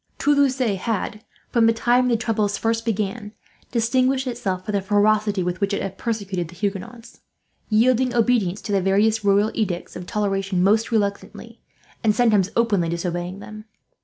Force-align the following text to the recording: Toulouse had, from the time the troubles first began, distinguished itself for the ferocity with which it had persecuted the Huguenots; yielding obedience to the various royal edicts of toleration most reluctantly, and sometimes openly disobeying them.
Toulouse 0.17 0.57
had, 0.57 1.23
from 1.51 1.67
the 1.67 1.73
time 1.73 2.07
the 2.07 2.17
troubles 2.17 2.57
first 2.57 2.85
began, 2.85 3.33
distinguished 3.71 4.25
itself 4.25 4.65
for 4.65 4.71
the 4.71 4.81
ferocity 4.81 5.43
with 5.43 5.61
which 5.61 5.75
it 5.75 5.81
had 5.83 5.99
persecuted 5.99 6.47
the 6.47 6.55
Huguenots; 6.55 7.19
yielding 7.69 8.11
obedience 8.11 8.61
to 8.63 8.71
the 8.71 8.81
various 8.81 9.23
royal 9.23 9.51
edicts 9.53 9.95
of 9.95 10.07
toleration 10.07 10.63
most 10.63 10.91
reluctantly, 10.91 11.61
and 12.03 12.15
sometimes 12.15 12.49
openly 12.55 12.89
disobeying 12.89 13.37
them. 13.41 13.65